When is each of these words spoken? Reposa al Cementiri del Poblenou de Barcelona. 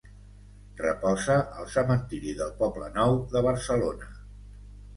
Reposa 0.79 1.35
al 1.59 1.67
Cementiri 1.75 2.35
del 2.41 2.57
Poblenou 2.63 3.21
de 3.37 3.47
Barcelona. 3.51 4.13